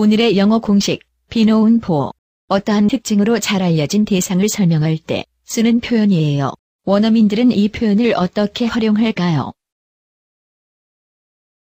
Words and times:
오늘의 0.00 0.38
영어 0.38 0.60
공식, 0.60 1.00
비노운 1.28 1.80
포. 1.80 2.12
어떠한 2.46 2.86
특징으로 2.86 3.40
잘 3.40 3.64
알려진 3.64 4.04
대상을 4.04 4.48
설명할 4.48 4.96
때 5.04 5.24
쓰는 5.42 5.80
표현이에요. 5.80 6.52
원어민들은 6.84 7.50
이 7.50 7.68
표현을 7.68 8.14
어떻게 8.14 8.66
활용할까요? 8.66 9.50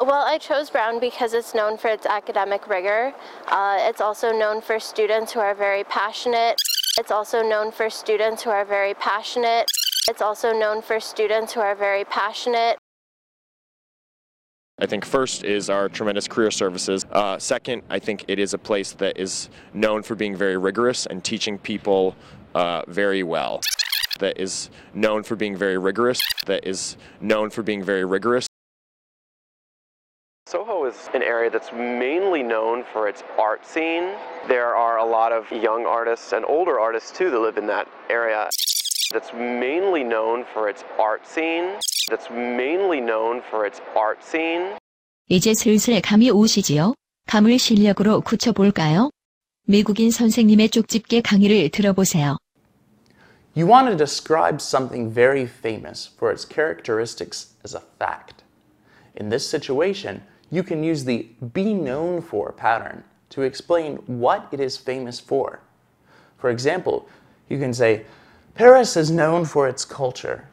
Well, 0.00 0.22
I 0.24 0.38
chose 0.38 0.70
Brown 0.70 1.00
because 1.00 1.34
it's 1.34 1.52
known 1.52 1.74
for 1.76 1.92
its 1.92 2.06
academic 2.06 2.68
rigor. 2.70 3.12
Uh, 3.50 3.90
it's 3.90 4.00
also 4.00 4.30
known 4.30 4.62
for 4.62 4.78
students 4.78 5.34
who 5.34 5.42
are 5.42 5.56
very 5.56 5.82
passionate. 5.82 6.54
It's 7.00 7.10
also 7.10 7.42
known 7.42 7.72
for 7.72 7.90
students 7.90 8.46
who 8.46 8.52
are 8.52 8.64
very 8.64 8.94
passionate. 8.94 9.66
It's 10.08 10.22
also 10.22 10.52
known 10.52 10.80
for 10.80 11.00
students 11.00 11.54
who 11.54 11.60
are 11.60 11.74
very 11.74 12.04
passionate. 12.04 12.78
I 14.82 14.86
think 14.86 15.04
first 15.04 15.44
is 15.44 15.70
our 15.70 15.88
tremendous 15.88 16.26
career 16.26 16.50
services. 16.50 17.06
Uh, 17.12 17.38
second, 17.38 17.84
I 17.88 18.00
think 18.00 18.24
it 18.26 18.40
is 18.40 18.52
a 18.52 18.58
place 18.58 18.90
that 18.94 19.16
is 19.16 19.48
known 19.72 20.02
for 20.02 20.16
being 20.16 20.34
very 20.34 20.56
rigorous 20.56 21.06
and 21.06 21.22
teaching 21.22 21.56
people 21.56 22.16
uh, 22.56 22.82
very 22.88 23.22
well. 23.22 23.60
That 24.18 24.40
is 24.40 24.70
known 24.92 25.22
for 25.22 25.36
being 25.36 25.56
very 25.56 25.78
rigorous. 25.78 26.20
That 26.46 26.66
is 26.66 26.96
known 27.20 27.50
for 27.50 27.62
being 27.62 27.84
very 27.84 28.04
rigorous. 28.04 28.48
Soho 30.48 30.84
is 30.86 31.08
an 31.14 31.22
area 31.22 31.48
that's 31.48 31.70
mainly 31.72 32.42
known 32.42 32.82
for 32.92 33.06
its 33.06 33.22
art 33.38 33.64
scene. 33.64 34.16
There 34.48 34.74
are 34.74 34.98
a 34.98 35.04
lot 35.04 35.30
of 35.30 35.48
young 35.52 35.86
artists 35.86 36.32
and 36.32 36.44
older 36.44 36.80
artists 36.80 37.16
too 37.16 37.30
that 37.30 37.38
live 37.38 37.56
in 37.56 37.68
that 37.68 37.86
area 38.10 38.50
That's 39.11 39.33
mainly 39.33 40.03
known 40.03 40.45
for 40.53 40.69
its 40.69 40.83
art 40.99 41.25
scene. 41.25 41.79
That's 42.09 42.29
mainly 42.29 42.99
known 42.99 43.41
for 43.49 43.65
its 43.65 43.81
art 43.95 44.19
scene. 44.23 44.75
이제 45.29 45.53
슬슬 45.53 45.99
감이 46.01 46.29
오시지요? 46.31 46.93
감을 47.27 47.59
실력으로 47.59 48.21
굳혀볼까요? 48.21 49.09
미국인 49.65 50.11
선생님의 50.11 50.69
쪽집게 50.69 51.21
강의를 51.21 51.69
들어보세요. 51.69 52.37
You 53.55 53.67
want 53.67 53.89
to 53.89 53.97
describe 53.97 54.61
something 54.61 55.11
very 55.11 55.45
famous 55.45 56.07
for 56.07 56.31
its 56.31 56.45
characteristics 56.45 57.55
as 57.65 57.75
a 57.75 57.81
fact. 57.99 58.43
In 59.19 59.29
this 59.29 59.45
situation, 59.45 60.21
you 60.51 60.63
can 60.63 60.83
use 60.83 61.03
the 61.03 61.27
be 61.53 61.73
known 61.73 62.21
for 62.21 62.53
pattern 62.53 63.03
to 63.31 63.41
explain 63.41 63.97
what 64.05 64.47
it 64.53 64.61
is 64.61 64.77
famous 64.77 65.19
for. 65.19 65.59
For 66.37 66.49
example, 66.49 67.09
you 67.49 67.57
can 67.57 67.73
say, 67.73 68.05
Paris 68.55 68.97
is 68.97 69.11
known 69.11 69.45
for 69.45 69.67
its 69.67 69.85
culture, 69.85 70.47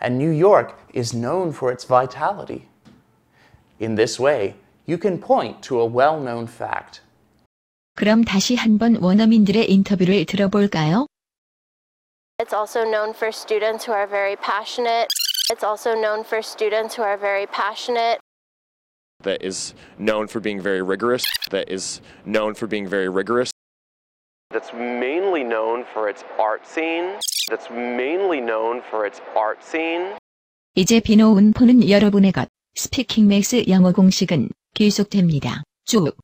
and 0.00 0.16
New 0.16 0.30
York 0.30 0.72
is 0.94 1.12
known 1.12 1.52
for 1.52 1.70
its 1.70 1.84
vitality. 1.84 2.68
In 3.78 3.96
this 3.96 4.18
way, 4.18 4.54
you 4.86 4.96
can 4.96 5.18
point 5.18 5.62
to 5.64 5.80
a 5.80 5.86
well 5.86 6.18
known 6.18 6.46
fact. 6.46 7.02
그럼 7.96 8.24
다시 8.24 8.56
한번 8.56 8.96
원어민들의 8.96 9.70
인터뷰를 9.70 10.24
들어볼까요? 10.24 11.06
It's 12.38 12.54
also 12.54 12.84
known 12.84 13.12
for 13.12 13.32
students 13.32 13.84
who 13.84 13.92
are 13.92 14.06
very 14.06 14.36
passionate. 14.36 15.08
It's 15.50 15.64
also 15.64 15.94
known 15.94 16.24
for 16.24 16.40
students 16.40 16.94
who 16.94 17.02
are 17.02 17.18
very 17.18 17.46
passionate. 17.46 18.20
That 19.24 19.42
is 19.42 19.74
known 19.98 20.28
for 20.28 20.40
being 20.40 20.60
very 20.60 20.80
rigorous. 20.80 21.24
That 21.50 21.68
is 21.68 22.00
known 22.24 22.54
for 22.54 22.68
being 22.68 22.86
very 22.86 23.08
rigorous. 23.08 23.50
That's 24.53 24.71
mainly 24.71 25.41
known 25.41 25.83
for 25.91 26.07
its 26.07 26.23
art 26.37 26.61
scene. 26.67 27.17
That's 27.49 27.71
mainly 27.71 28.37
known 28.37 28.83
for 28.87 29.07
its 29.07 29.19
art 29.35 29.59
scene. 29.65 30.15
이제 30.75 30.99
비노 30.99 31.33
운 31.33 31.53
포는 31.53 31.89
여러분의 31.89 32.31
것. 32.31 32.47
스피킹 32.75 33.27
맥스 33.27 33.65
영어 33.67 33.91
공식은 33.91 34.49
계속됩니다. 34.75 35.63
쭉. 35.85 36.15